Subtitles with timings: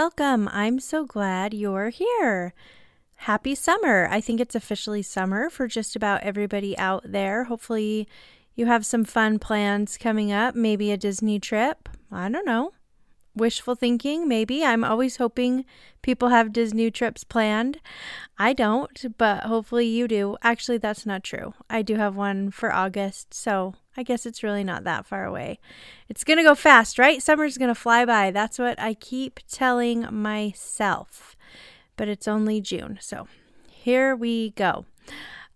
[0.00, 0.48] Welcome.
[0.50, 2.54] I'm so glad you're here.
[3.16, 4.08] Happy summer.
[4.10, 7.44] I think it's officially summer for just about everybody out there.
[7.44, 8.08] Hopefully,
[8.54, 11.86] you have some fun plans coming up, maybe a Disney trip.
[12.10, 12.72] I don't know.
[13.34, 14.64] Wishful thinking, maybe.
[14.64, 15.64] I'm always hoping
[16.02, 17.78] people have Disney trips planned.
[18.38, 20.36] I don't, but hopefully you do.
[20.42, 21.54] Actually, that's not true.
[21.68, 25.60] I do have one for August, so I guess it's really not that far away.
[26.08, 27.22] It's going to go fast, right?
[27.22, 28.30] Summer's going to fly by.
[28.30, 31.36] That's what I keep telling myself.
[31.96, 32.98] But it's only June.
[33.00, 33.28] So
[33.68, 34.86] here we go.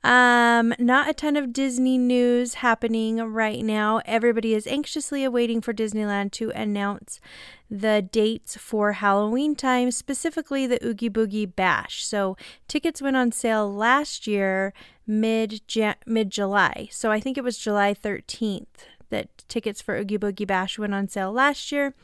[0.04, 4.02] Um, not a ton of Disney news happening right now.
[4.04, 7.22] Everybody is anxiously awaiting for Disneyland to announce
[7.70, 12.04] the dates for Halloween time, specifically the Oogie Boogie Bash.
[12.04, 12.36] So
[12.68, 14.74] tickets went on sale last year
[15.06, 15.62] mid
[16.04, 16.88] mid July.
[16.92, 18.66] So I think it was July 13th
[19.08, 21.94] that tickets for Oogie Boogie Bash went on sale last year.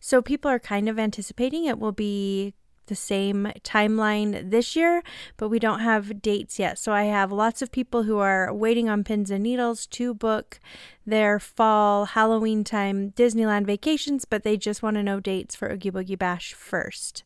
[0.00, 2.54] So people are kind of anticipating it will be
[2.92, 5.02] the same timeline this year,
[5.38, 6.78] but we don't have dates yet.
[6.78, 10.60] So I have lots of people who are waiting on pins and needles to book
[11.06, 15.90] their fall Halloween time Disneyland vacations, but they just want to know dates for Oogie
[15.90, 17.24] Boogie Bash first.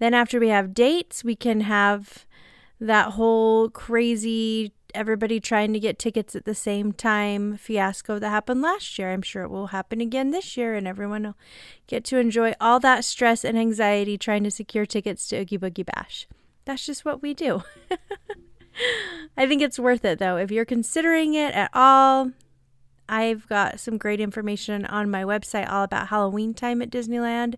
[0.00, 2.26] Then after we have dates, we can have
[2.78, 8.62] that whole crazy everybody trying to get tickets at the same time fiasco that happened
[8.62, 9.12] last year.
[9.12, 11.36] I'm sure it will happen again this year, and everyone will
[11.86, 15.86] get to enjoy all that stress and anxiety trying to secure tickets to Oogie Boogie
[15.86, 16.26] Bash.
[16.64, 17.62] That's just what we do.
[19.36, 20.36] I think it's worth it though.
[20.36, 22.32] If you're considering it at all,
[23.08, 27.56] I've got some great information on my website all about Halloween time at Disneyland,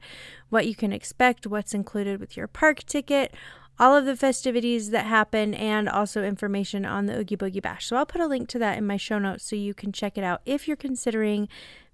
[0.49, 3.35] what you can expect, what's included with your park ticket,
[3.83, 7.87] all of the festivities that happen and also information on the Oogie Boogie Bash.
[7.87, 10.17] So I'll put a link to that in my show notes so you can check
[10.17, 11.49] it out if you're considering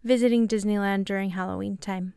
[0.04, 2.12] visiting Disneyland during Halloween time.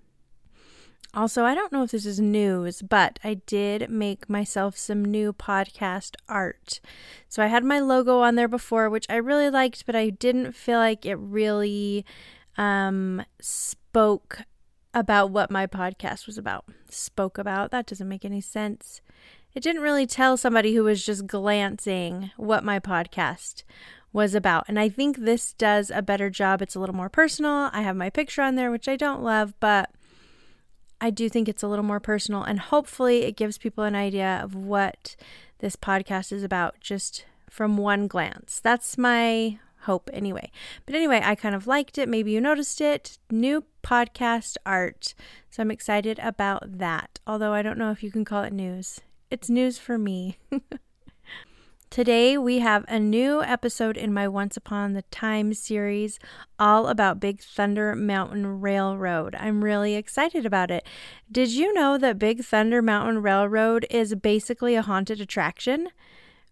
[1.14, 5.32] Also, I don't know if this is news, but I did make myself some new
[5.32, 6.82] podcast art.
[7.30, 10.52] So I had my logo on there before, which I really liked, but I didn't
[10.52, 12.06] feel like it really
[12.58, 14.42] um, spoke
[14.94, 16.66] about what my podcast was about.
[16.90, 17.72] Spoke about?
[17.72, 19.00] That doesn't make any sense
[19.54, 23.64] it didn't really tell somebody who was just glancing what my podcast
[24.14, 24.66] was about.
[24.68, 26.62] And I think this does a better job.
[26.62, 27.70] It's a little more personal.
[27.72, 29.92] I have my picture on there, which I don't love, but
[31.00, 32.44] I do think it's a little more personal.
[32.44, 35.16] And hopefully, it gives people an idea of what
[35.60, 38.60] this podcast is about just from one glance.
[38.62, 40.52] That's my hope, anyway.
[40.86, 42.08] But anyway, I kind of liked it.
[42.08, 43.18] Maybe you noticed it.
[43.30, 45.14] New podcast art.
[45.50, 47.20] So I'm excited about that.
[47.26, 49.02] Although I don't know if you can call it news.
[49.32, 50.40] It's news for me.
[51.90, 56.20] Today, we have a new episode in my Once Upon the Time series
[56.60, 59.34] all about Big Thunder Mountain Railroad.
[59.36, 60.86] I'm really excited about it.
[61.32, 65.88] Did you know that Big Thunder Mountain Railroad is basically a haunted attraction?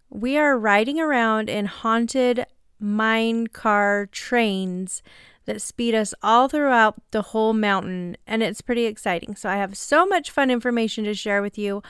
[0.08, 2.46] We are riding around in haunted
[2.78, 5.02] mine car trains
[5.50, 9.34] that speed us all throughout the whole mountain, and it's pretty exciting.
[9.34, 11.82] So, I have so much fun information to share with you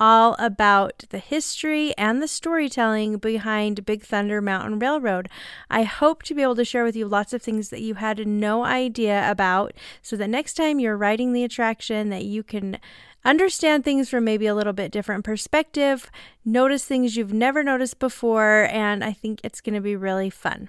[0.00, 5.28] all about the history and the storytelling behind Big Thunder Mountain Railroad.
[5.68, 8.24] I hope to be able to share with you lots of things that you had
[8.26, 12.78] no idea about so that next time you're riding the attraction that you can
[13.24, 16.10] understand things from maybe a little bit different perspective,
[16.44, 20.68] notice things you've never noticed before, and I think it's going to be really fun.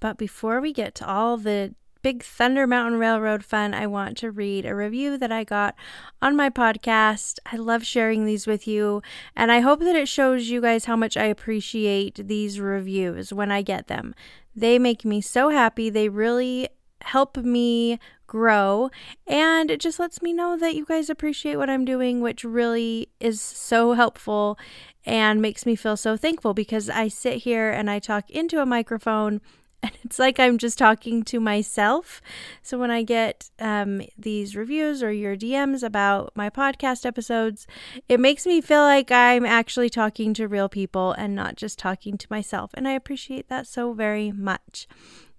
[0.00, 4.30] But before we get to all the Big Thunder Mountain Railroad fun, I want to
[4.30, 5.74] read a review that I got
[6.22, 7.38] on my podcast.
[7.46, 9.02] I love sharing these with you,
[9.34, 13.50] and I hope that it shows you guys how much I appreciate these reviews when
[13.50, 14.14] I get them.
[14.54, 15.90] They make me so happy.
[15.90, 16.68] They really
[17.02, 18.90] help me grow
[19.26, 23.08] and it just lets me know that you guys appreciate what I'm doing, which really
[23.20, 24.58] is so helpful
[25.04, 28.66] and makes me feel so thankful because I sit here and I talk into a
[28.66, 29.40] microphone
[29.92, 32.20] and it's like I'm just talking to myself.
[32.62, 37.66] So when I get um, these reviews or your DMs about my podcast episodes,
[38.08, 42.18] it makes me feel like I'm actually talking to real people and not just talking
[42.18, 42.70] to myself.
[42.74, 44.88] And I appreciate that so very much.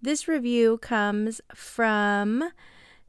[0.01, 2.51] This review comes from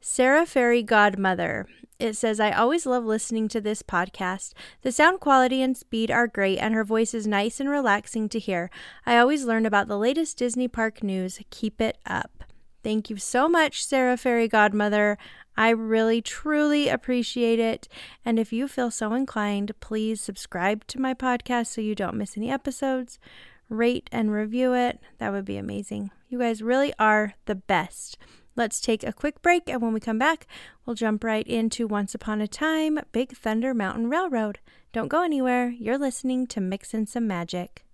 [0.01, 1.67] Sarah Fairy Godmother.
[1.99, 4.53] It says, I always love listening to this podcast.
[4.81, 8.39] The sound quality and speed are great, and her voice is nice and relaxing to
[8.39, 8.71] hear.
[9.05, 11.41] I always learn about the latest Disney park news.
[11.49, 12.45] Keep it up.
[12.81, 15.17] Thank you so much, Sarah Fairy Godmother.
[15.57, 17.89] I really, truly appreciate it.
[18.23, 22.37] And if you feel so inclined, please subscribe to my podcast so you don't miss
[22.37, 23.19] any episodes.
[23.67, 25.01] Rate and review it.
[25.17, 26.11] That would be amazing.
[26.29, 28.17] You guys really are the best.
[28.59, 30.45] Let's take a quick break, and when we come back,
[30.85, 34.59] we'll jump right into Once Upon a Time Big Thunder Mountain Railroad.
[34.91, 35.69] Don't go anywhere.
[35.69, 37.85] You're listening to Mixin' Some Magic.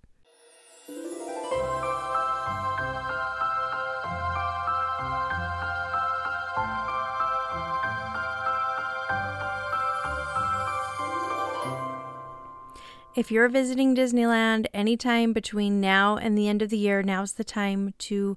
[13.14, 17.44] If you're visiting Disneyland anytime between now and the end of the year, now's the
[17.44, 18.36] time to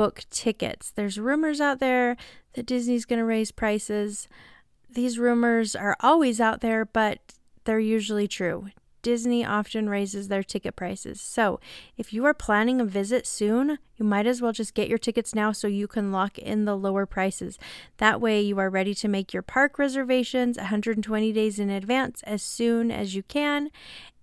[0.00, 0.90] book tickets.
[0.90, 2.16] There's rumors out there
[2.54, 4.28] that Disney's going to raise prices.
[4.88, 8.68] These rumors are always out there, but they're usually true.
[9.02, 11.20] Disney often raises their ticket prices.
[11.20, 11.60] So,
[11.98, 15.34] if you are planning a visit soon, you might as well just get your tickets
[15.34, 17.58] now so you can lock in the lower prices.
[17.98, 22.42] That way, you are ready to make your park reservations 120 days in advance as
[22.42, 23.70] soon as you can,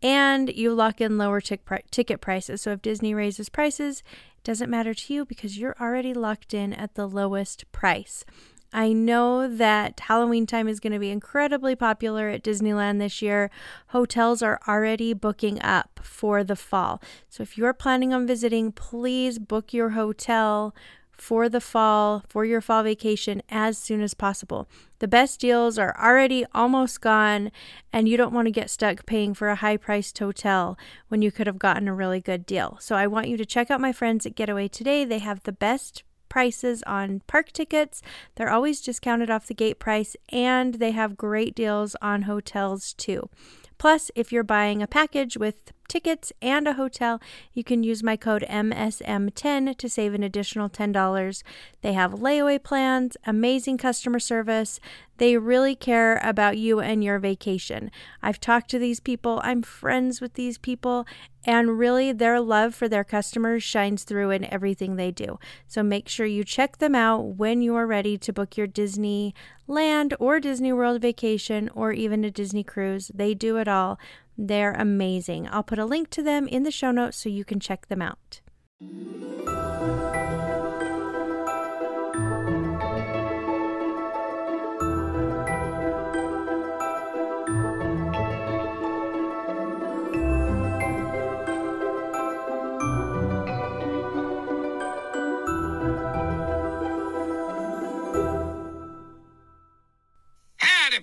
[0.01, 2.63] and you lock in lower ticket prices.
[2.63, 4.01] So, if Disney raises prices,
[4.48, 8.24] doesn't matter to you because you're already locked in at the lowest price.
[8.72, 13.50] I know that Halloween time is going to be incredibly popular at Disneyland this year.
[13.88, 17.02] Hotels are already booking up for the fall.
[17.30, 20.74] So if you're planning on visiting, please book your hotel
[21.18, 24.68] for the fall, for your fall vacation as soon as possible.
[25.00, 27.52] The best deals are already almost gone,
[27.92, 30.78] and you don't want to get stuck paying for a high priced hotel
[31.08, 32.78] when you could have gotten a really good deal.
[32.80, 35.06] So I want you to check out my friends at Getaway Today.
[35.06, 38.02] They have the best prices on park tickets.
[38.36, 43.30] They're always discounted off the gate price, and they have great deals on hotels too.
[43.78, 47.22] Plus, if you're buying a package with tickets and a hotel,
[47.54, 51.44] you can use my code MSM10 to save an additional $10.
[51.81, 54.80] They have layaway plans, amazing customer service.
[55.18, 57.89] They really care about you and your vacation.
[58.22, 61.07] I've talked to these people, I'm friends with these people,
[61.45, 65.39] and really their love for their customers shines through in everything they do.
[65.68, 69.34] So make sure you check them out when you are ready to book your Disney
[69.66, 73.10] Land or Disney World vacation or even a Disney cruise.
[73.13, 73.98] They do it all.
[74.38, 75.48] They're amazing.
[75.51, 78.01] I'll put a link to them in the show notes so you can check them
[78.01, 78.42] out.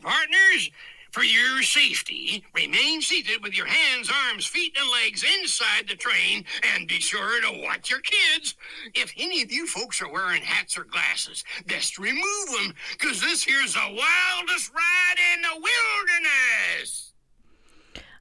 [0.03, 0.71] Partners.
[1.15, 6.45] For your safety, remain seated with your hands, arms, feet, and legs inside the train,
[6.75, 8.57] and be sure to watch your kids.
[8.97, 13.45] If any of you folks are wearing hats or glasses, best remove them, because this
[13.45, 17.14] here's the wildest ride in the wilderness.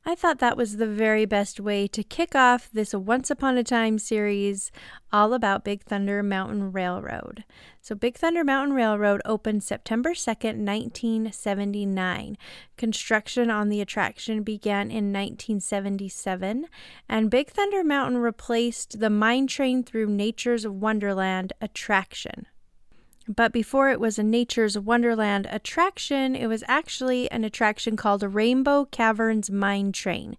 [0.06, 3.64] I thought that was the very best way to kick off this Once Upon a
[3.64, 4.70] Time series
[5.14, 7.46] all about Big Thunder Mountain Railroad.
[7.82, 12.38] So, Big Thunder Mountain Railroad opened September 2nd, 1979.
[12.76, 16.68] Construction on the attraction began in 1977,
[17.08, 22.48] and Big Thunder Mountain replaced the Mine Train Through Nature's Wonderland attraction.
[23.28, 28.86] But before it was a Nature's Wonderland attraction, it was actually an attraction called Rainbow
[28.86, 30.38] Caverns Mine Train.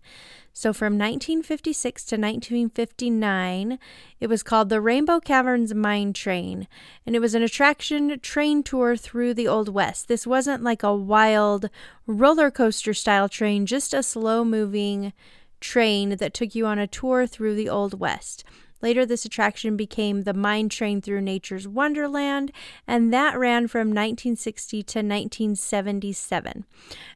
[0.56, 3.78] So from 1956 to 1959,
[4.20, 6.68] it was called the Rainbow Caverns Mine Train,
[7.04, 10.06] and it was an attraction train tour through the Old West.
[10.06, 11.70] This wasn't like a wild
[12.06, 15.12] roller coaster style train, just a slow moving
[15.58, 18.44] train that took you on a tour through the Old West.
[18.84, 22.52] Later, this attraction became the Mine Train Through Nature's Wonderland,
[22.86, 26.66] and that ran from 1960 to 1977.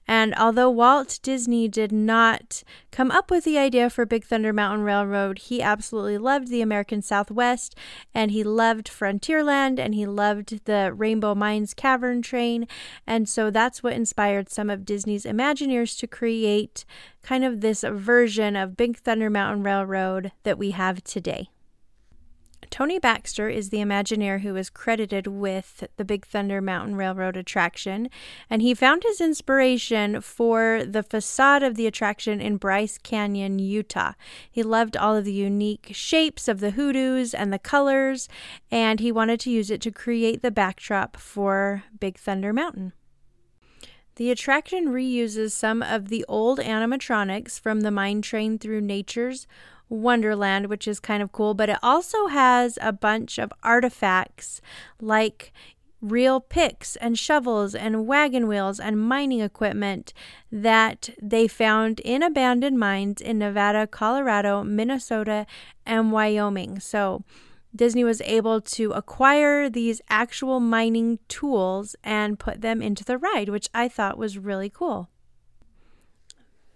[0.06, 4.82] And although Walt Disney did not come up with the idea for Big Thunder Mountain
[4.82, 7.74] Railroad, he absolutely loved the American Southwest,
[8.14, 12.66] and he loved Frontierland, and he loved the Rainbow Mines Cavern Train,
[13.06, 16.86] and so that's what inspired some of Disney's Imagineers to create
[17.20, 21.50] kind of this version of Big Thunder Mountain Railroad that we have today.
[22.70, 28.10] Tony Baxter is the Imagineer who is credited with the Big Thunder Mountain Railroad attraction,
[28.50, 34.12] and he found his inspiration for the facade of the attraction in Bryce Canyon, Utah.
[34.50, 38.28] He loved all of the unique shapes of the hoodoos and the colors,
[38.70, 42.92] and he wanted to use it to create the backdrop for Big Thunder Mountain.
[44.16, 49.46] The attraction reuses some of the old animatronics from the Mine Train Through Nature's
[49.88, 54.60] Wonderland, which is kind of cool, but it also has a bunch of artifacts
[55.00, 55.52] like
[56.00, 60.12] real picks and shovels and wagon wheels and mining equipment
[60.52, 65.46] that they found in abandoned mines in Nevada, Colorado, Minnesota,
[65.84, 66.78] and Wyoming.
[66.78, 67.24] So
[67.74, 73.48] Disney was able to acquire these actual mining tools and put them into the ride,
[73.48, 75.08] which I thought was really cool.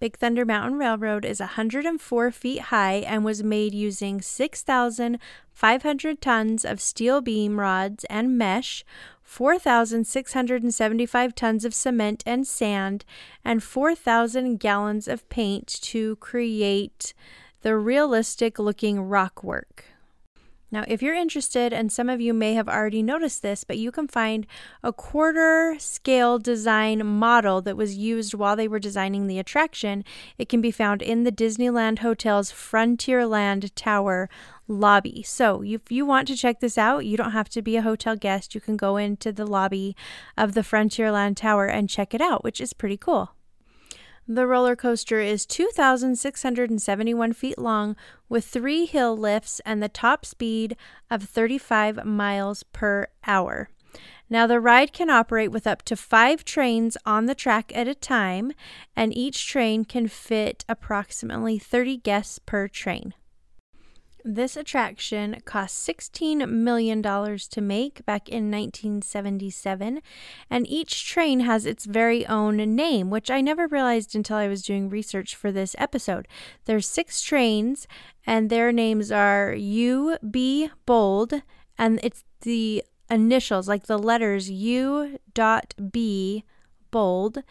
[0.03, 6.81] Big Thunder Mountain Railroad is 104 feet high and was made using 6,500 tons of
[6.81, 8.85] steel beam rods and mesh,
[9.23, 13.05] 4,675 tons of cement and sand,
[13.45, 17.15] and 4,000 gallons of paint to create
[17.61, 19.85] the realistic looking rock work.
[20.73, 23.93] Now, if you're interested, and some of you may have already noticed this, but you
[23.93, 24.47] can find
[24.83, 30.02] a quarter scale design model that was used while they were designing the attraction.
[30.38, 34.31] It can be found in the Disneyland Hotel's Frontierland Tower
[34.67, 35.23] lobby.
[35.23, 38.17] So, if you want to check this out, you don't have to be a hotel
[38.17, 38.55] guest.
[38.55, 39.95] You can go into the lobby
[40.38, 43.33] of the Frontierland Tower and check it out, which is pretty cool.
[44.29, 47.97] The roller coaster is 2,671 feet long
[48.29, 50.76] with three hill lifts and the top speed
[51.11, 53.69] of 35 miles per hour.
[54.31, 57.95] Now, the ride can operate with up to five trains on the track at a
[57.95, 58.52] time,
[58.97, 63.12] and each train can fit approximately 30 guests per train.
[64.25, 70.00] This attraction cost $16 million to make back in 1977,
[70.49, 74.62] and each train has its very own name, which I never realized until I was
[74.62, 76.29] doing research for this episode.
[76.67, 77.88] There's six trains,
[78.25, 81.43] and their names are U, B, Bold,
[81.76, 86.45] and it's the initials, like the letters U dot B,
[86.93, 87.43] Bold,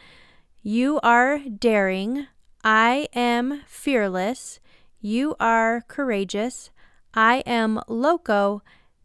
[0.64, 2.28] U are Daring,
[2.64, 4.62] I am Fearless,
[5.02, 6.70] you are courageous.
[7.14, 8.62] I am loco.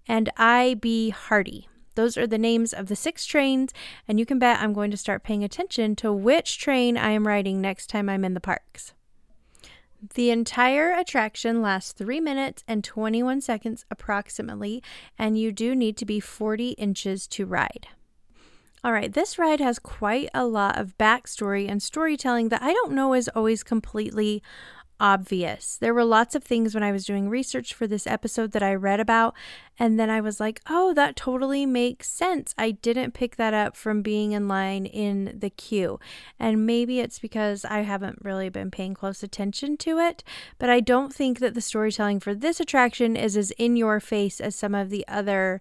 [0.07, 1.69] And I be hearty.
[1.97, 3.73] Those are the names of the six trains,
[4.07, 7.27] and you can bet I'm going to start paying attention to which train I am
[7.27, 8.93] riding next time I'm in the parks.
[10.15, 14.83] The entire attraction lasts 3 minutes and 21 seconds approximately,
[15.19, 17.89] and you do need to be 40 inches to ride.
[18.85, 22.93] All right, this ride has quite a lot of backstory and storytelling that I don't
[22.93, 24.43] know is always completely
[25.01, 25.77] obvious.
[25.77, 28.75] There were lots of things when I was doing research for this episode that I
[28.75, 29.35] read about,
[29.79, 32.55] and then I was like, oh, that totally makes sense.
[32.57, 36.01] I didn't pick that up from being in line in the queue.
[36.39, 40.25] And maybe it's because I haven't really been paying close attention to it,
[40.59, 44.41] but I don't think that the storytelling for this attraction is as in your face
[44.41, 45.61] as some of the other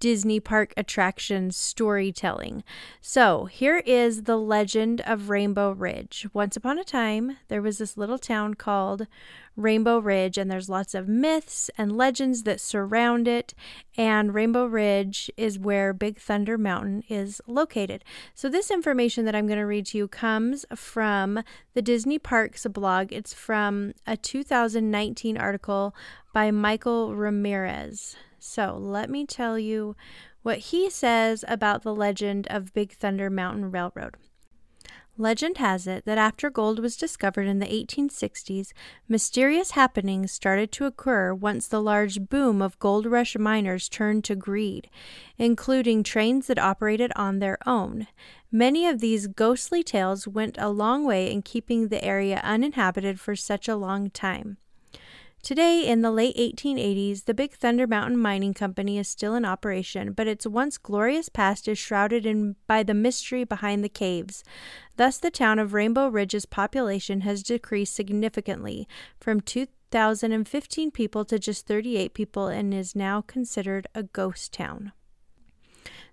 [0.00, 2.64] Disney park attraction storytelling.
[3.02, 6.26] So, here is the legend of Rainbow Ridge.
[6.32, 9.06] Once upon a time, there was this little town called
[9.56, 13.52] Rainbow Ridge, and there's lots of myths and legends that surround it.
[13.94, 18.02] And Rainbow Ridge is where Big Thunder Mountain is located.
[18.34, 21.42] So, this information that I'm going to read to you comes from
[21.74, 23.12] the Disney Parks blog.
[23.12, 25.94] It's from a 2019 article
[26.32, 28.16] by Michael Ramirez.
[28.40, 29.94] So let me tell you
[30.42, 34.16] what he says about the legend of Big Thunder Mountain Railroad.
[35.18, 38.72] Legend has it that after gold was discovered in the 1860s,
[39.06, 44.34] mysterious happenings started to occur once the large boom of gold rush miners turned to
[44.34, 44.88] greed,
[45.36, 48.06] including trains that operated on their own.
[48.50, 53.36] Many of these ghostly tales went a long way in keeping the area uninhabited for
[53.36, 54.56] such a long time.
[55.42, 60.12] Today, in the late 1880s, the Big Thunder Mountain Mining Company is still in operation,
[60.12, 64.44] but its once glorious past is shrouded in by the mystery behind the caves.
[64.96, 68.86] Thus, the town of Rainbow Ridge's population has decreased significantly
[69.18, 74.92] from 2,015 people to just 38 people and is now considered a ghost town.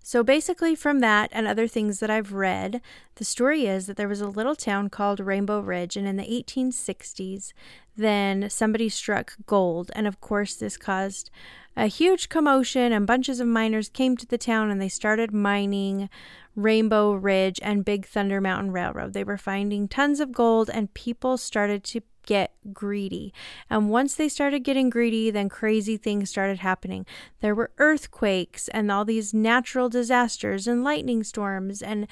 [0.01, 2.79] So basically, from that and other things that I've read,
[3.15, 6.23] the story is that there was a little town called Rainbow Ridge, and in the
[6.23, 7.51] 1860s,
[7.97, 9.91] then somebody struck gold.
[9.93, 11.29] And of course, this caused
[11.75, 16.09] a huge commotion, and bunches of miners came to the town and they started mining
[16.55, 19.13] Rainbow Ridge and Big Thunder Mountain Railroad.
[19.13, 23.33] They were finding tons of gold, and people started to get greedy.
[23.69, 27.05] And once they started getting greedy, then crazy things started happening.
[27.41, 32.07] There were earthquakes and all these natural disasters and lightning storms and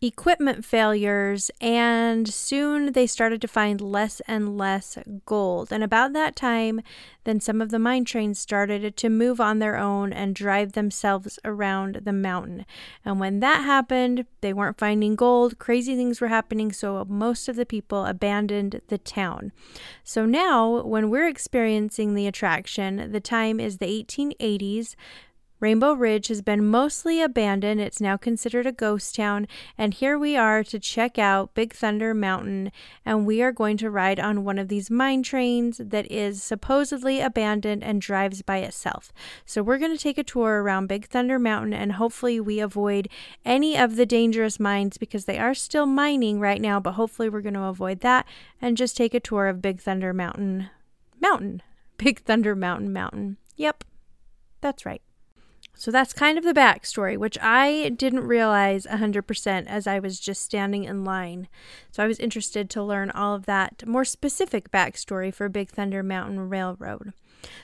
[0.00, 5.72] equipment failures, and soon they started to find less and less gold.
[5.72, 6.80] And about that time,
[7.24, 11.38] then some of the mine trains started to move on their own and drive themselves
[11.44, 12.64] around the mountain.
[13.04, 17.56] And when that happened, they weren't finding gold, crazy things were happening, so most of
[17.56, 19.52] the people abandoned the town.
[20.04, 24.94] So now, when we're experiencing the attraction, the time is the 1880s.
[25.60, 27.80] Rainbow Ridge has been mostly abandoned.
[27.80, 29.48] It's now considered a ghost town.
[29.76, 32.70] And here we are to check out Big Thunder Mountain.
[33.04, 37.20] And we are going to ride on one of these mine trains that is supposedly
[37.20, 39.12] abandoned and drives by itself.
[39.44, 43.08] So we're going to take a tour around Big Thunder Mountain and hopefully we avoid
[43.44, 46.78] any of the dangerous mines because they are still mining right now.
[46.78, 48.26] But hopefully we're going to avoid that
[48.62, 50.70] and just take a tour of Big Thunder Mountain.
[51.20, 51.62] Mountain.
[51.96, 53.38] Big Thunder Mountain Mountain.
[53.56, 53.82] Yep,
[54.60, 55.02] that's right.
[55.78, 60.42] So that's kind of the backstory, which I didn't realize 100% as I was just
[60.42, 61.46] standing in line.
[61.92, 66.02] So I was interested to learn all of that more specific backstory for Big Thunder
[66.02, 67.12] Mountain Railroad.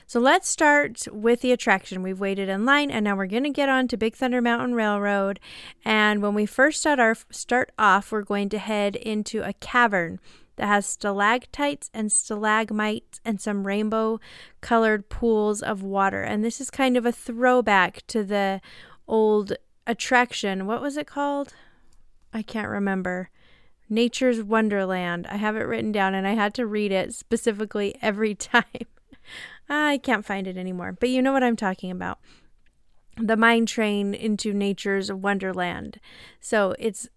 [0.07, 2.03] So let's start with the attraction.
[2.03, 4.75] We've waited in line and now we're going to get on to Big Thunder Mountain
[4.75, 5.41] Railroad.
[5.83, 10.21] And when we first start our start off, we're going to head into a cavern
[10.57, 14.19] that has stalactites and stalagmites and some rainbow
[14.61, 16.23] colored pools of water.
[16.23, 18.61] And this is kind of a throwback to the
[19.07, 19.53] old
[19.87, 20.65] attraction.
[20.65, 21.53] What was it called?
[22.33, 23.29] I can't remember.
[23.89, 25.27] Nature's Wonderland.
[25.27, 28.63] I have it written down and I had to read it specifically every time.
[29.69, 30.95] I can't find it anymore.
[30.99, 32.19] But you know what I'm talking about.
[33.17, 35.99] The mine train into nature's wonderland.
[36.41, 37.07] So it's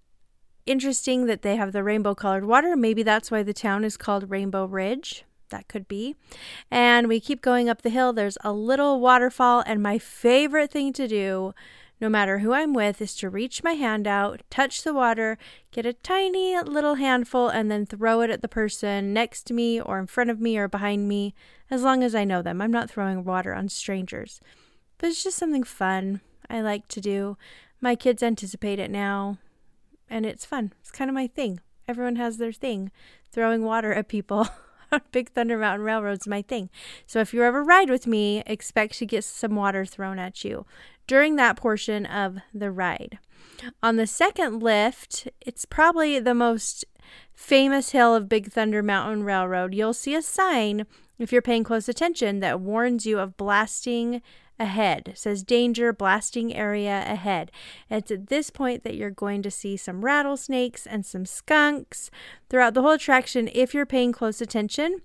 [0.68, 2.76] interesting that they have the rainbow colored water.
[2.76, 5.24] Maybe that's why the town is called Rainbow Ridge.
[5.48, 6.14] That could be.
[6.70, 8.12] And we keep going up the hill.
[8.12, 9.62] There's a little waterfall.
[9.66, 11.54] And my favorite thing to do,
[12.00, 15.38] no matter who I'm with, is to reach my hand out, touch the water,
[15.72, 19.80] get a tiny little handful, and then throw it at the person next to me
[19.80, 21.34] or in front of me or behind me,
[21.70, 22.60] as long as I know them.
[22.60, 24.40] I'm not throwing water on strangers.
[24.98, 27.38] But it's just something fun I like to do.
[27.80, 29.38] My kids anticipate it now
[30.10, 30.72] and it's fun.
[30.80, 31.60] It's kind of my thing.
[31.86, 32.90] Everyone has their thing.
[33.30, 34.48] Throwing water at people
[34.92, 36.70] on Big Thunder Mountain Railroad's my thing.
[37.06, 40.66] So if you ever ride with me, expect to get some water thrown at you
[41.06, 43.18] during that portion of the ride.
[43.82, 46.84] On the second lift, it's probably the most
[47.34, 49.74] famous hill of Big Thunder Mountain Railroad.
[49.74, 50.86] You'll see a sign
[51.18, 54.22] if you're paying close attention that warns you of blasting
[54.58, 55.08] ahead.
[55.08, 57.50] It says danger, blasting area ahead.
[57.90, 62.10] It's at this point that you're going to see some rattlesnakes and some skunks
[62.48, 63.48] throughout the whole attraction.
[63.52, 65.02] If you're paying close attention,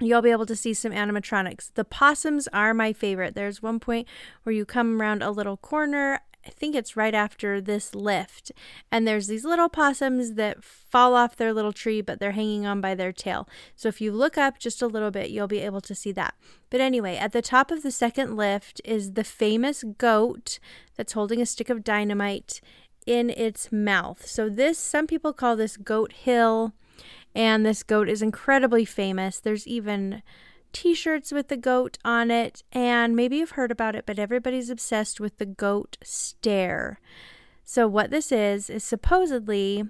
[0.00, 1.72] you'll be able to see some animatronics.
[1.74, 3.34] The possums are my favorite.
[3.34, 4.06] There's one point
[4.42, 6.20] where you come around a little corner.
[6.46, 8.52] I think it's right after this lift.
[8.92, 12.80] And there's these little possums that fall off their little tree, but they're hanging on
[12.80, 13.48] by their tail.
[13.74, 16.34] So if you look up just a little bit, you'll be able to see that.
[16.70, 20.58] But anyway, at the top of the second lift is the famous goat
[20.96, 22.60] that's holding a stick of dynamite
[23.06, 24.26] in its mouth.
[24.26, 26.72] So this, some people call this Goat Hill.
[27.34, 29.38] And this goat is incredibly famous.
[29.38, 30.22] There's even
[30.76, 34.68] t shirts with the goat on it, and maybe you've heard about it, but everybody's
[34.68, 37.00] obsessed with the goat stare.
[37.64, 39.84] So, what this is, is supposedly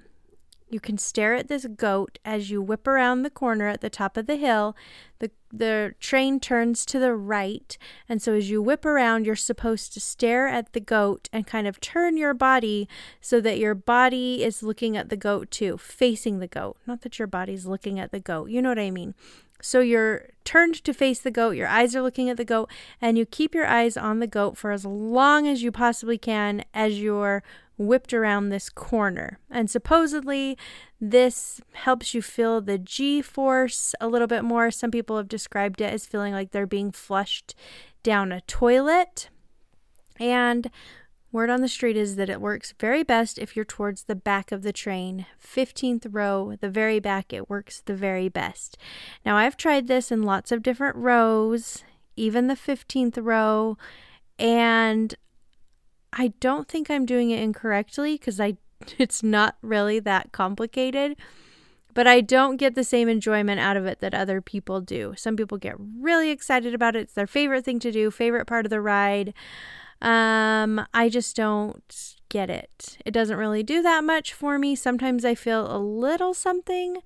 [0.71, 4.17] you can stare at this goat as you whip around the corner at the top
[4.17, 4.77] of the hill.
[5.19, 7.77] The, the train turns to the right,
[8.09, 11.67] and so as you whip around, you're supposed to stare at the goat and kind
[11.67, 12.89] of turn your body
[13.21, 16.77] so that your body is looking at the goat too, facing the goat.
[16.87, 19.15] Not that your body's looking at the goat, you know what I mean.
[19.61, 23.19] So you're turned to face the goat, your eyes are looking at the goat, and
[23.19, 27.01] you keep your eyes on the goat for as long as you possibly can as
[27.01, 27.43] you're
[27.79, 29.39] whipped around this corner.
[29.51, 30.57] And supposedly,
[31.01, 34.71] this helps you feel the G force a little bit more.
[34.71, 37.55] Some people have described it as feeling like they're being flushed
[38.03, 39.29] down a toilet.
[40.19, 40.71] And
[41.37, 44.53] Word on the street is that it works very best if you're towards the back
[44.53, 45.27] of the train.
[45.39, 48.79] 15th row, the very back, it works the very best.
[49.23, 51.85] Now, I've tried this in lots of different rows,
[52.17, 53.77] even the 15th row,
[54.39, 55.15] and
[56.11, 58.57] I don't think I'm doing it incorrectly because I
[58.99, 61.19] it's not really that complicated.
[61.93, 65.13] but I don't get the same enjoyment out of it that other people do.
[65.19, 67.01] Some people get really excited about it.
[67.01, 69.35] It's their favorite thing to do, favorite part of the ride.
[70.03, 72.99] Um, I just don't get it.
[73.05, 74.75] It doesn't really do that much for me.
[74.75, 76.99] Sometimes I feel a little something.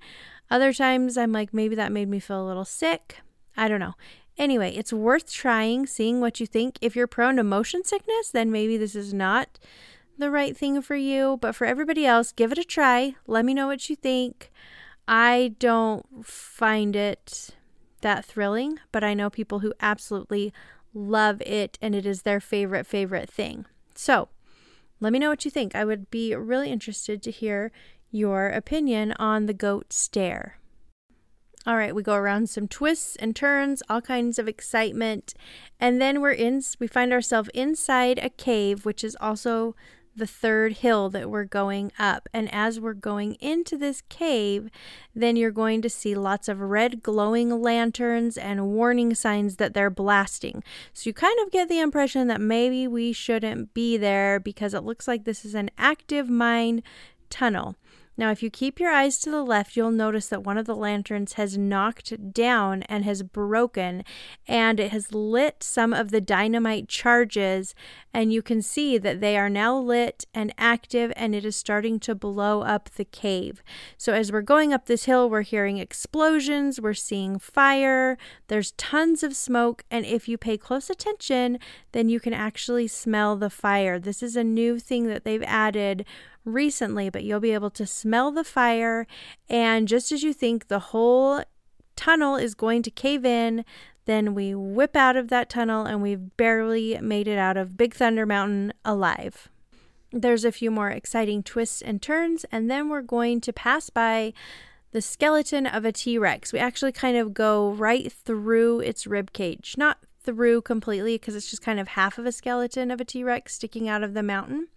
[0.49, 3.19] Other times I'm like, maybe that made me feel a little sick.
[3.55, 3.93] I don't know.
[4.37, 6.77] Anyway, it's worth trying, seeing what you think.
[6.81, 9.59] If you're prone to motion sickness, then maybe this is not
[10.17, 11.37] the right thing for you.
[11.41, 13.15] But for everybody else, give it a try.
[13.27, 14.51] Let me know what you think.
[15.07, 17.51] I don't find it
[18.01, 20.53] that thrilling, but I know people who absolutely
[20.93, 23.65] love it and it is their favorite, favorite thing.
[23.95, 24.29] So
[24.99, 25.75] let me know what you think.
[25.75, 27.71] I would be really interested to hear
[28.11, 30.57] your opinion on the goat stare.
[31.65, 35.35] All right, we go around some twists and turns, all kinds of excitement,
[35.79, 39.75] and then we're in we find ourselves inside a cave which is also
[40.15, 42.27] the third hill that we're going up.
[42.33, 44.69] And as we're going into this cave,
[45.15, 49.89] then you're going to see lots of red glowing lanterns and warning signs that they're
[49.89, 50.63] blasting.
[50.93, 54.83] So you kind of get the impression that maybe we shouldn't be there because it
[54.83, 56.83] looks like this is an active mine
[57.29, 57.75] tunnel.
[58.21, 60.75] Now, if you keep your eyes to the left, you'll notice that one of the
[60.75, 64.03] lanterns has knocked down and has broken,
[64.47, 67.73] and it has lit some of the dynamite charges.
[68.13, 71.99] And you can see that they are now lit and active, and it is starting
[72.01, 73.63] to blow up the cave.
[73.97, 79.23] So, as we're going up this hill, we're hearing explosions, we're seeing fire, there's tons
[79.23, 81.57] of smoke, and if you pay close attention,
[81.91, 83.97] then you can actually smell the fire.
[83.97, 86.05] This is a new thing that they've added
[86.45, 89.07] recently, but you'll be able to smell the fire.
[89.49, 91.43] And just as you think the whole
[91.95, 93.65] tunnel is going to cave in,
[94.05, 97.93] then we whip out of that tunnel and we've barely made it out of Big
[97.93, 99.49] Thunder Mountain alive.
[100.11, 104.33] There's a few more exciting twists and turns, and then we're going to pass by
[104.91, 106.51] the skeleton of a T Rex.
[106.51, 111.49] We actually kind of go right through its rib cage, not through completely because it's
[111.49, 114.23] just kind of half of a skeleton of a T Rex sticking out of the
[114.23, 114.67] mountain.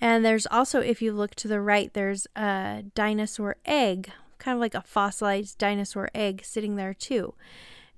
[0.00, 4.60] And there's also, if you look to the right, there's a dinosaur egg, kind of
[4.60, 7.34] like a fossilized dinosaur egg sitting there too.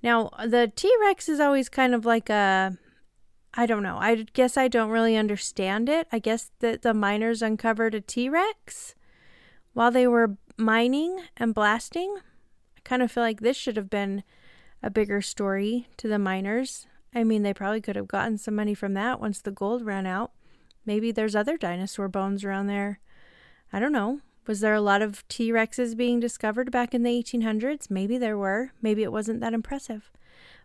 [0.02, 2.76] Now, the T Rex is always kind of like a,
[3.54, 6.06] I don't know, I guess I don't really understand it.
[6.12, 8.94] I guess that the miners uncovered a T Rex
[9.72, 12.16] while they were mining and blasting.
[12.76, 14.22] I kind of feel like this should have been
[14.82, 16.86] a bigger story to the miners.
[17.14, 20.06] I mean, they probably could have gotten some money from that once the gold ran
[20.06, 20.32] out.
[20.86, 23.00] Maybe there's other dinosaur bones around there.
[23.72, 24.20] I don't know.
[24.46, 27.90] Was there a lot of T Rexes being discovered back in the 1800s?
[27.90, 28.70] Maybe there were.
[28.80, 30.10] Maybe it wasn't that impressive.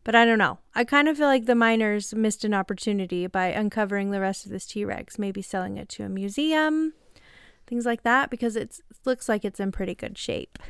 [0.04, 0.60] But I don't know.
[0.76, 4.52] I kind of feel like the miners missed an opportunity by uncovering the rest of
[4.52, 6.94] this T Rex, maybe selling it to a museum,
[7.66, 10.60] things like that, because it looks like it's in pretty good shape.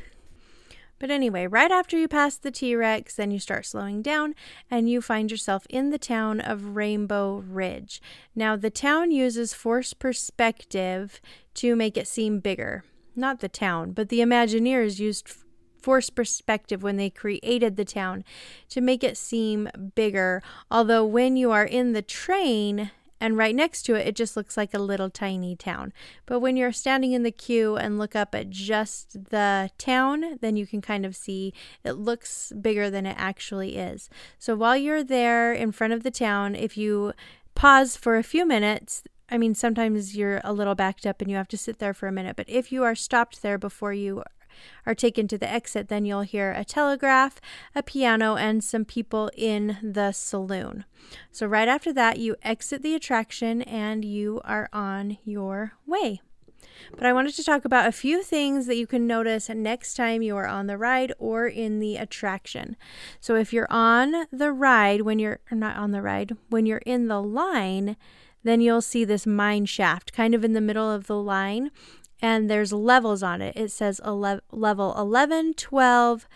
[1.02, 4.36] But anyway, right after you pass the T Rex, then you start slowing down
[4.70, 8.00] and you find yourself in the town of Rainbow Ridge.
[8.36, 11.20] Now, the town uses force perspective
[11.54, 12.84] to make it seem bigger.
[13.16, 15.28] Not the town, but the Imagineers used
[15.76, 18.22] force perspective when they created the town
[18.68, 20.40] to make it seem bigger.
[20.70, 24.56] Although, when you are in the train, and right next to it, it just looks
[24.56, 25.92] like a little tiny town.
[26.26, 30.56] But when you're standing in the queue and look up at just the town, then
[30.56, 31.54] you can kind of see
[31.84, 34.10] it looks bigger than it actually is.
[34.40, 37.12] So while you're there in front of the town, if you
[37.54, 41.36] pause for a few minutes, I mean, sometimes you're a little backed up and you
[41.36, 44.24] have to sit there for a minute, but if you are stopped there before you
[44.86, 47.40] are taken to the exit, then you'll hear a telegraph,
[47.74, 50.84] a piano, and some people in the saloon.
[51.30, 56.20] So, right after that, you exit the attraction and you are on your way.
[56.96, 60.22] But I wanted to talk about a few things that you can notice next time
[60.22, 62.76] you are on the ride or in the attraction.
[63.20, 67.08] So, if you're on the ride, when you're not on the ride, when you're in
[67.08, 67.96] the line,
[68.44, 71.70] then you'll see this mine shaft kind of in the middle of the line
[72.22, 73.56] and there's levels on it.
[73.56, 76.28] It says ele- level 11, 12,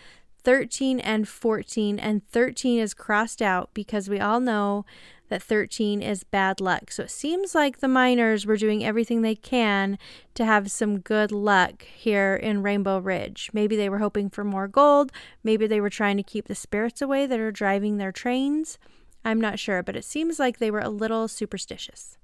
[0.43, 1.97] 13, and 14.
[1.97, 4.85] And 13 is crossed out because we all know
[5.29, 6.91] that 13 is bad luck.
[6.91, 9.97] So it seems like the miners were doing everything they can
[10.35, 13.49] to have some good luck here in Rainbow Ridge.
[13.53, 15.11] Maybe they were hoping for more gold.
[15.43, 18.77] Maybe they were trying to keep the spirits away that are driving their trains.
[19.25, 22.17] I'm not sure, but it seems like they were a little superstitious.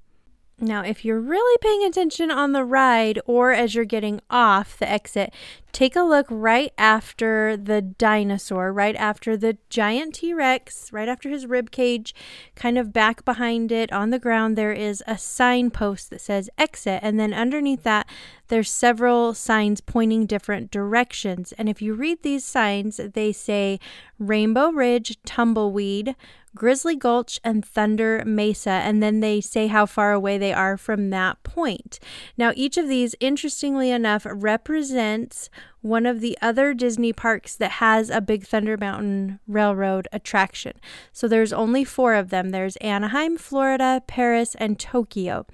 [0.60, 4.90] Now, if you're really paying attention on the ride or as you're getting off the
[4.90, 5.34] exit,
[5.74, 11.30] take a look right after the dinosaur, right after the giant T Rex, right after
[11.30, 12.14] his rib cage,
[12.56, 17.00] kind of back behind it on the ground, there is a signpost that says exit.
[17.02, 18.08] And then underneath that,
[18.50, 21.54] there's several signs pointing different directions.
[21.58, 23.80] And if you read these signs, they say
[24.20, 26.16] Rainbow Ridge, Tumbleweed,
[26.56, 31.10] Grizzly Gulch, and Thunder Mesa, and then they say how far away they are from
[31.10, 32.00] that point.
[32.38, 35.50] Now, each of these, interestingly enough, represents
[35.82, 40.74] one of the other Disney parks that has a Big Thunder Mountain Railroad attraction.
[41.12, 45.46] So there's only four of them there's Anaheim, Florida, Paris, and Tokyo.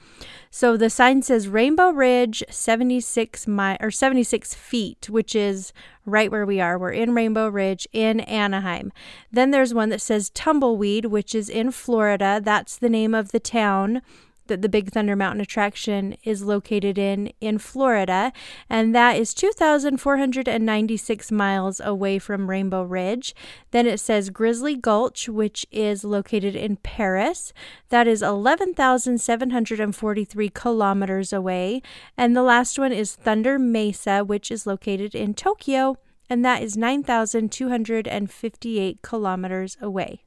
[0.52, 5.74] So the sign says Rainbow Ridge 76 mi- or 76 feet, which is
[6.06, 6.78] right where we are.
[6.78, 8.92] We're in Rainbow Ridge in Anaheim.
[9.32, 12.40] Then there's one that says Tumbleweed, which is in Florida.
[12.44, 14.04] That's the name of the town
[14.50, 18.34] that the Big Thunder Mountain attraction is located in in Florida,
[18.70, 23.34] and that is 2,496 miles away from Rainbow Ridge.
[23.72, 27.54] Then it says Grizzly Gulch, which is located in Paris.
[27.88, 31.82] That is 11,743 kilometers away.
[32.18, 35.96] And the last one is Thunder Mesa, which is located in Tokyo,
[36.30, 40.26] and that is 9,258 kilometers away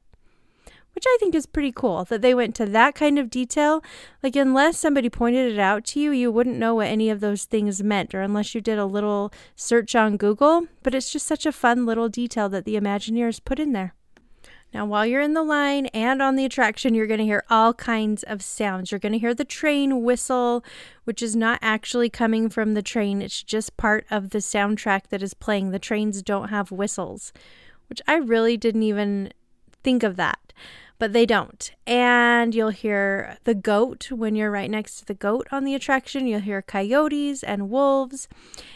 [0.93, 3.83] which I think is pretty cool that they went to that kind of detail.
[4.21, 7.45] Like, unless somebody pointed it out to you, you wouldn't know what any of those
[7.45, 10.67] things meant, or unless you did a little search on Google.
[10.83, 13.93] But it's just such a fun little detail that the Imagineers put in there.
[14.73, 17.75] Now, while you're in the line and on the attraction, you're going to hear all
[17.75, 18.91] kinds of sounds.
[18.91, 20.65] You're going to hear the train whistle,
[21.03, 25.21] which is not actually coming from the train, it's just part of the soundtrack that
[25.21, 25.69] is playing.
[25.69, 27.31] The trains don't have whistles,
[27.87, 29.31] which I really didn't even
[29.83, 30.39] think of that
[31.03, 31.73] but they don't.
[31.85, 36.27] And you'll hear the goat when you're right next to the goat on the attraction.
[36.27, 38.29] You'll hear coyotes and wolves.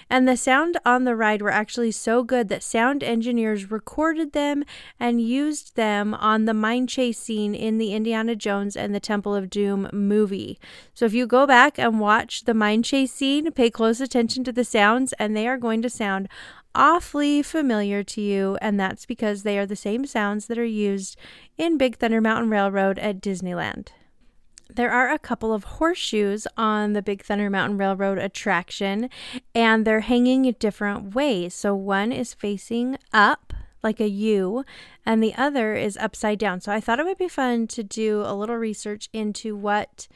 [0.10, 4.66] And the sound on the ride were actually so good that sound engineers recorded them
[5.00, 9.34] and used them on the mine chase scene in the Indiana Jones and the Temple
[9.34, 10.60] of Doom movie.
[10.94, 14.52] So if you go back and watch the mine chase scene, pay close attention to
[14.52, 16.28] the sounds, and they are going to sound
[16.76, 21.18] awfully familiar to you, and that's because they are the same sounds that are used
[21.58, 23.90] in Big Thunder Mountain Railroad at Disneyland.
[24.70, 29.10] There are a couple of horseshoes on the Big Thunder Mountain Railroad attraction,
[29.56, 31.54] and they're hanging different ways.
[31.54, 34.66] So one is facing up, like a U,
[35.06, 36.60] and the other is upside down.
[36.60, 40.08] So I thought it would be fun to do a little research into what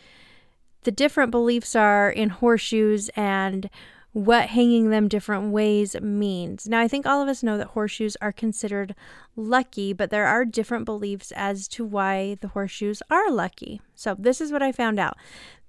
[0.83, 3.69] the different beliefs are in horseshoes and
[4.13, 6.67] what hanging them different ways means.
[6.67, 8.93] Now, I think all of us know that horseshoes are considered
[9.35, 13.81] lucky, but there are different beliefs as to why the horseshoes are lucky.
[13.95, 15.17] So, this is what I found out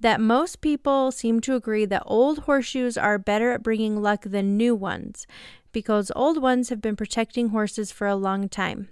[0.00, 4.56] that most people seem to agree that old horseshoes are better at bringing luck than
[4.56, 5.26] new ones
[5.70, 8.88] because old ones have been protecting horses for a long time.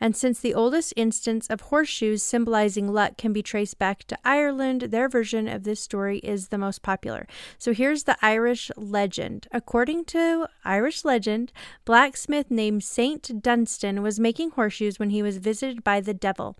[0.00, 4.82] And since the oldest instance of horseshoes symbolizing luck can be traced back to Ireland,
[4.82, 7.26] their version of this story is the most popular.
[7.58, 9.46] So here's the Irish legend.
[9.52, 11.52] According to Irish legend,
[11.84, 16.56] blacksmith named Saint Dunstan was making horseshoes when he was visited by the devil.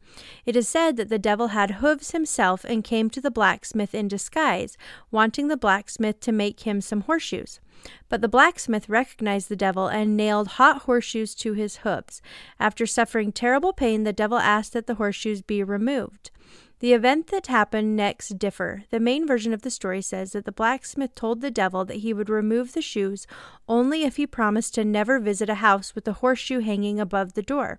[0.46, 4.08] It is said that the devil had hooves himself and came to the blacksmith in
[4.08, 4.76] disguise,
[5.10, 7.60] wanting the blacksmith to make him some horseshoes.
[8.08, 12.22] But the blacksmith recognized the devil and nailed hot horseshoes to his hooves.
[12.60, 16.30] After suffering terrible pain, the devil asked that the horseshoes be removed.
[16.82, 18.82] The event that happened next differ.
[18.90, 22.12] The main version of the story says that the blacksmith told the devil that he
[22.12, 23.24] would remove the shoes
[23.68, 27.42] only if he promised to never visit a house with a horseshoe hanging above the
[27.42, 27.78] door.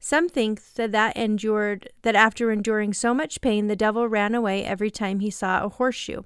[0.00, 4.64] Some think that that endured that after enduring so much pain the devil ran away
[4.64, 6.22] every time he saw a horseshoe.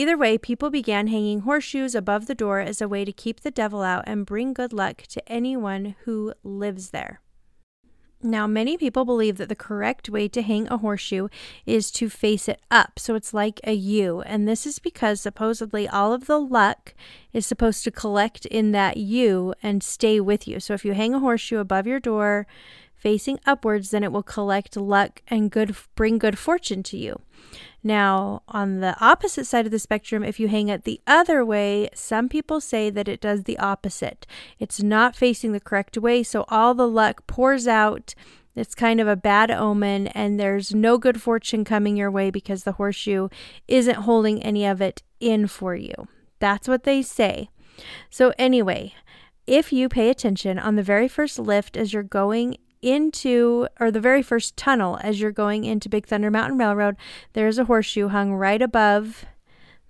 [0.00, 3.50] Either way, people began hanging horseshoes above the door as a way to keep the
[3.50, 7.20] devil out and bring good luck to anyone who lives there.
[8.22, 11.28] Now, many people believe that the correct way to hang a horseshoe
[11.66, 14.22] is to face it up, so it's like a U.
[14.22, 16.94] And this is because supposedly all of the luck
[17.34, 20.60] is supposed to collect in that U and stay with you.
[20.60, 22.46] So if you hang a horseshoe above your door
[22.94, 27.20] facing upwards, then it will collect luck and good bring good fortune to you.
[27.82, 31.88] Now, on the opposite side of the spectrum, if you hang it the other way,
[31.94, 34.26] some people say that it does the opposite.
[34.58, 38.14] It's not facing the correct way, so all the luck pours out.
[38.54, 42.64] It's kind of a bad omen, and there's no good fortune coming your way because
[42.64, 43.28] the horseshoe
[43.66, 46.08] isn't holding any of it in for you.
[46.38, 47.48] That's what they say.
[48.10, 48.94] So, anyway,
[49.46, 54.00] if you pay attention on the very first lift as you're going into, or the
[54.00, 56.96] very first tunnel as you're going into Big Thunder Mountain Railroad,
[57.32, 59.24] there's a horseshoe hung right above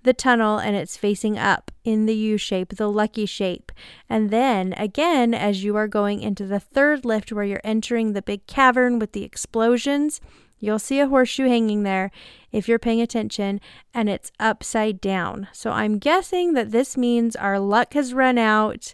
[0.03, 3.71] the tunnel and it's facing up in the U shape, the lucky shape.
[4.09, 8.21] And then again, as you are going into the third lift where you're entering the
[8.21, 10.19] big cavern with the explosions,
[10.59, 12.11] you'll see a horseshoe hanging there
[12.51, 13.59] if you're paying attention
[13.93, 15.47] and it's upside down.
[15.51, 18.93] So I'm guessing that this means our luck has run out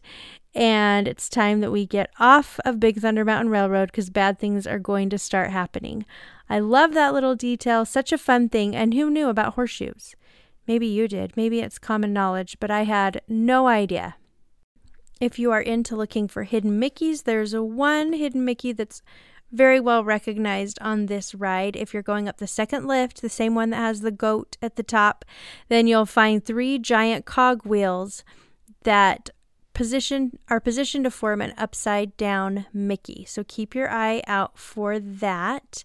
[0.56, 4.66] and it's time that we get off of Big Thunder Mountain Railroad because bad things
[4.66, 6.06] are going to start happening.
[6.50, 8.76] I love that little detail, such a fun thing.
[8.76, 10.16] And who knew about horseshoes?
[10.68, 11.36] Maybe you did.
[11.38, 14.16] Maybe it's common knowledge, but I had no idea.
[15.20, 19.02] If you are into looking for hidden Mickeys, there's one hidden Mickey that's
[19.52, 21.76] very well recognized on this ride.
[21.76, 24.76] If you're going up the second lift, the same one that has the goat at
[24.76, 25.24] the top,
[25.70, 28.24] then you'll find three giant cog wheels
[28.84, 29.30] that
[29.78, 33.24] position are positioned to form an upside down Mickey.
[33.26, 35.84] So keep your eye out for that.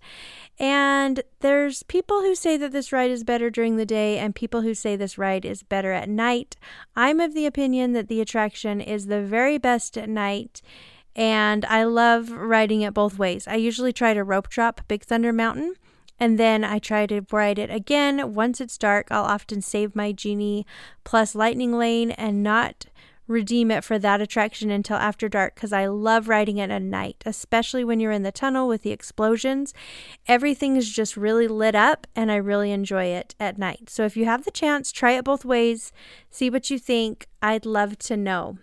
[0.59, 4.63] And there's people who say that this ride is better during the day and people
[4.63, 6.57] who say this ride is better at night.
[6.97, 10.63] I'm of the opinion that the attraction is the very best at night.
[11.15, 13.47] And I love riding it both ways.
[13.47, 15.75] I usually try to rope drop Big Thunder Mountain
[16.19, 18.33] and then I try to ride it again.
[18.33, 20.65] Once it's dark, I'll often save my Genie
[21.05, 22.87] plus Lightning Lane and not
[23.27, 27.23] redeem it for that attraction until after dark because I love riding it at night,
[27.25, 29.73] especially when you're in the tunnel with the explosions.
[30.27, 33.89] Everything is just really lit up and I really enjoy it at night.
[33.89, 35.93] So if you have the chance, try it both ways,
[36.31, 37.27] see what you think.
[37.41, 38.59] I'd love to know.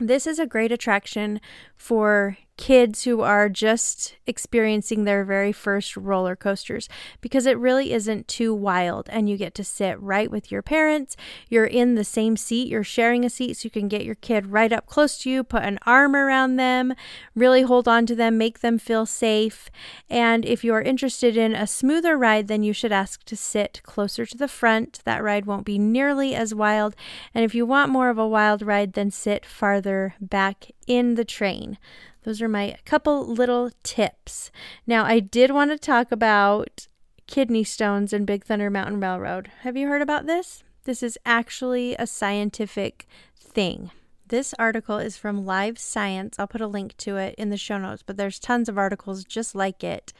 [0.00, 1.40] This is a great attraction
[1.84, 6.88] for kids who are just experiencing their very first roller coasters
[7.20, 11.16] because it really isn't too wild and you get to sit right with your parents.
[11.48, 14.46] You're in the same seat, you're sharing a seat so you can get your kid
[14.46, 16.94] right up close to you, put an arm around them,
[17.34, 19.68] really hold on to them, make them feel safe.
[20.08, 23.82] And if you are interested in a smoother ride, then you should ask to sit
[23.82, 25.00] closer to the front.
[25.04, 26.94] That ride won't be nearly as wild.
[27.34, 31.24] And if you want more of a wild ride, then sit farther back in the
[31.24, 31.78] train.
[32.24, 34.50] Those are my couple little tips.
[34.86, 36.88] Now, I did want to talk about
[37.26, 39.50] kidney stones and Big Thunder Mountain Railroad.
[39.60, 40.62] Have you heard about this?
[40.84, 43.06] This is actually a scientific
[43.38, 43.90] thing.
[44.34, 46.40] This article is from Live Science.
[46.40, 49.22] I'll put a link to it in the show notes, but there's tons of articles
[49.22, 50.12] just like it.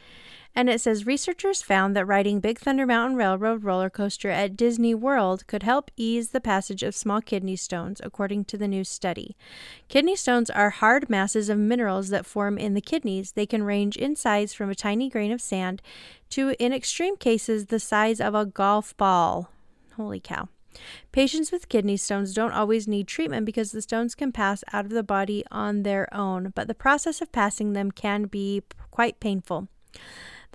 [0.55, 4.95] And it says researchers found that riding Big Thunder Mountain Railroad roller coaster at Disney
[4.95, 9.35] World could help ease the passage of small kidney stones, according to the new study.
[9.89, 13.33] Kidney stones are hard masses of minerals that form in the kidneys.
[13.33, 15.81] They can range in size from a tiny grain of sand
[16.29, 19.51] to, in extreme cases, the size of a golf ball.
[19.97, 20.47] Holy cow.
[21.11, 24.91] Patients with kidney stones don't always need treatment because the stones can pass out of
[24.91, 29.67] the body on their own, but the process of passing them can be quite painful.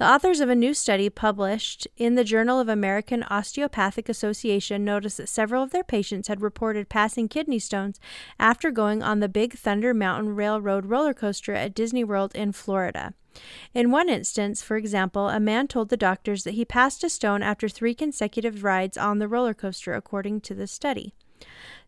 [0.00, 5.18] The authors of a new study published in the Journal of American Osteopathic Association noticed
[5.18, 8.00] that several of their patients had reported passing kidney stones
[8.38, 13.12] after going on the Big Thunder Mountain Railroad roller coaster at Disney World in Florida.
[13.74, 17.42] In one instance, for example, a man told the doctors that he passed a stone
[17.42, 21.14] after three consecutive rides on the roller coaster, according to the study.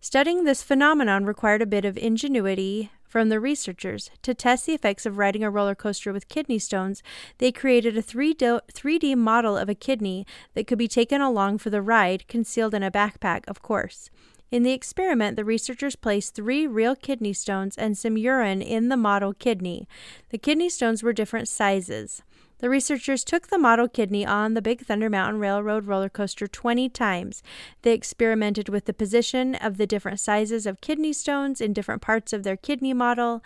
[0.00, 4.10] Studying this phenomenon required a bit of ingenuity from the researchers.
[4.22, 7.02] To test the effects of riding a roller coaster with kidney stones,
[7.38, 11.82] they created a 3D model of a kidney that could be taken along for the
[11.82, 14.08] ride, concealed in a backpack, of course.
[14.52, 18.98] In the experiment, the researchers placed three real kidney stones and some urine in the
[18.98, 19.88] model kidney.
[20.28, 22.22] The kidney stones were different sizes.
[22.62, 26.88] The researchers took the model kidney on the Big Thunder Mountain Railroad roller coaster 20
[26.90, 27.42] times.
[27.82, 32.32] They experimented with the position of the different sizes of kidney stones in different parts
[32.32, 33.42] of their kidney model.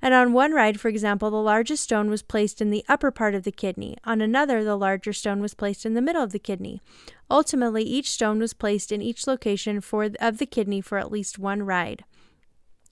[0.00, 3.34] And on one ride, for example, the largest stone was placed in the upper part
[3.34, 3.98] of the kidney.
[4.06, 6.80] On another, the larger stone was placed in the middle of the kidney.
[7.30, 11.38] Ultimately, each stone was placed in each location for, of the kidney for at least
[11.38, 12.06] one ride.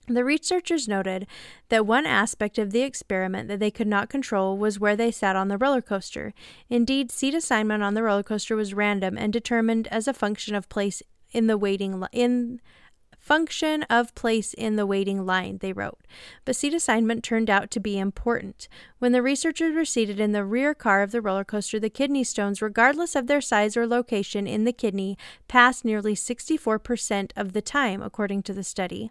[0.07, 1.27] The researchers noted
[1.69, 5.37] that one aspect of the experiment that they could not control was where they sat
[5.37, 6.33] on the roller coaster.
[6.69, 10.67] Indeed, seat assignment on the roller coaster was random and determined as a function of
[10.67, 12.59] place in the waiting in
[13.17, 16.01] function of place in the waiting line, they wrote.
[16.43, 18.67] But seat assignment turned out to be important.
[18.99, 22.25] When the researchers were seated in the rear car of the roller coaster, the kidney
[22.25, 27.61] stones, regardless of their size or location in the kidney, passed nearly 64% of the
[27.61, 29.09] time, according to the study.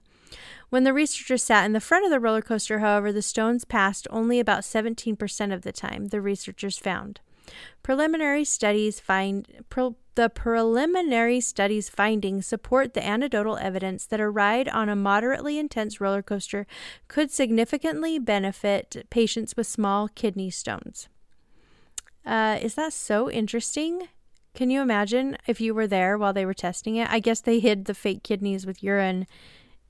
[0.71, 4.07] When the researchers sat in the front of the roller coaster, however, the stones passed
[4.11, 7.21] only about 17% of the time, the researchers found.
[7.83, 14.69] Preliminary studies find pre, the preliminary studies findings support the anecdotal evidence that a ride
[14.69, 16.67] on a moderately intense roller coaster
[17.09, 21.09] could significantly benefit patients with small kidney stones.
[22.25, 24.09] Uh, is that so interesting?
[24.55, 27.11] Can you imagine if you were there while they were testing it?
[27.11, 29.27] I guess they hid the fake kidneys with urine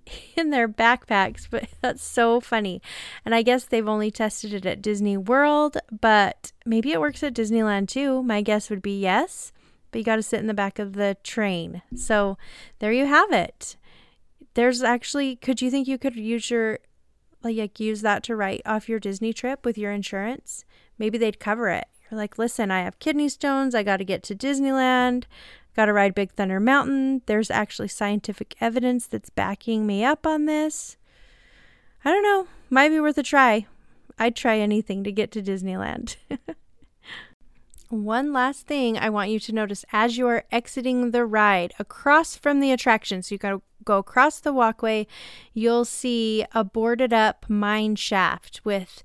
[0.37, 2.81] in their backpacks, but that's so funny.
[3.25, 7.35] And I guess they've only tested it at Disney World, but maybe it works at
[7.35, 8.23] Disneyland too.
[8.23, 9.53] My guess would be yes,
[9.91, 11.83] but you got to sit in the back of the train.
[11.95, 12.39] So
[12.79, 13.77] there you have it.
[14.55, 16.79] There's actually, could you think you could use your,
[17.43, 20.65] like, use that to write off your Disney trip with your insurance?
[20.99, 21.87] Maybe they'd cover it.
[22.11, 23.75] You're like, listen, I have kidney stones.
[23.75, 25.25] I got to get to Disneyland.
[25.75, 27.23] Got to ride Big Thunder Mountain.
[27.27, 30.97] There's actually scientific evidence that's backing me up on this.
[32.05, 32.47] I don't know.
[32.69, 33.67] Might be worth a try.
[34.19, 36.17] I'd try anything to get to Disneyland.
[37.89, 42.61] One last thing I want you to notice as you're exiting the ride across from
[42.61, 43.23] the attraction.
[43.23, 45.07] So you got to go across the walkway,
[45.53, 49.03] you'll see a boarded up mine shaft with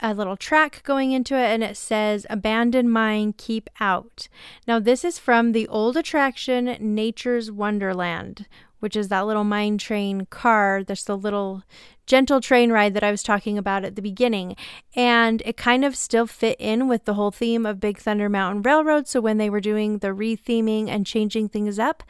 [0.00, 4.28] a little track going into it and it says abandoned mine keep out.
[4.66, 8.46] Now this is from the old attraction nature's wonderland
[8.78, 11.62] which is that little mine train car that's the little
[12.06, 14.54] gentle train ride that i was talking about at the beginning.
[14.94, 18.62] And it kind of still fit in with the whole theme of big thunder mountain
[18.62, 19.08] railroad.
[19.08, 22.02] So when they were doing the retheming and changing things up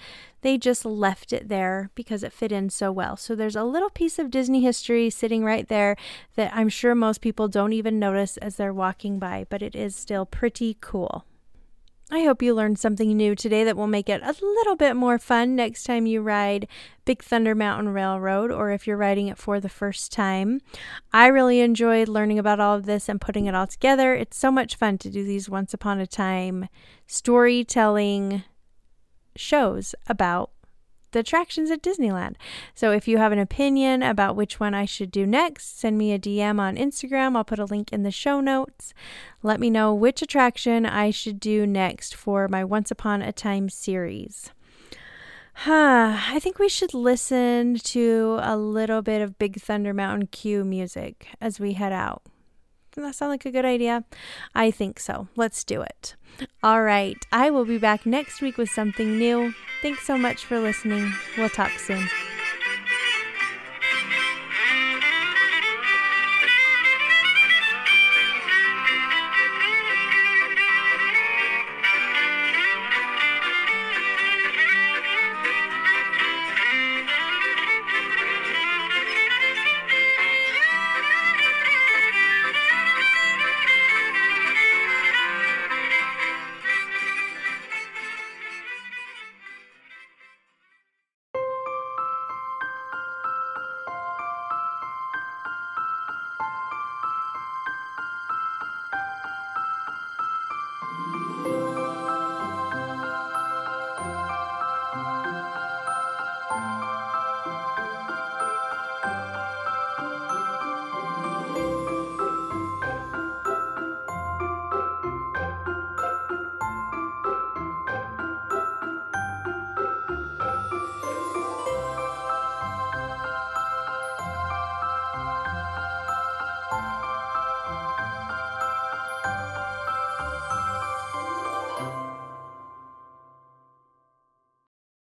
[0.46, 3.16] they just left it there because it fit in so well.
[3.16, 5.96] So there's a little piece of Disney history sitting right there
[6.36, 9.96] that I'm sure most people don't even notice as they're walking by, but it is
[9.96, 11.24] still pretty cool.
[12.12, 15.18] I hope you learned something new today that will make it a little bit more
[15.18, 16.68] fun next time you ride
[17.04, 20.60] Big Thunder Mountain Railroad or if you're riding it for the first time.
[21.12, 24.14] I really enjoyed learning about all of this and putting it all together.
[24.14, 26.68] It's so much fun to do these once upon a time
[27.08, 28.44] storytelling
[29.38, 30.50] shows about
[31.12, 32.34] the attractions at Disneyland.
[32.74, 36.12] So if you have an opinion about which one I should do next, send me
[36.12, 37.36] a DM on Instagram.
[37.36, 38.92] I'll put a link in the show notes.
[39.42, 43.68] Let me know which attraction I should do next for my Once Upon a Time
[43.68, 44.50] series.
[45.60, 50.64] Huh, I think we should listen to a little bit of Big Thunder Mountain queue
[50.64, 52.22] music as we head out.
[52.96, 54.04] That sound like a good idea?
[54.54, 55.28] I think so.
[55.36, 56.16] Let's do it.
[56.62, 57.16] All right.
[57.30, 59.54] I will be back next week with something new.
[59.82, 61.12] Thanks so much for listening.
[61.36, 62.08] We'll talk soon.